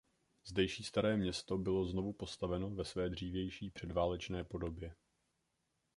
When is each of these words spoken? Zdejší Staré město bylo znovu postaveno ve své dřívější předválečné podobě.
Zdejší 0.45 0.83
Staré 0.83 1.17
město 1.17 1.57
bylo 1.57 1.85
znovu 1.85 2.13
postaveno 2.13 2.69
ve 2.69 2.85
své 2.85 3.09
dřívější 3.09 3.69
předválečné 3.69 4.43
podobě. 4.43 4.95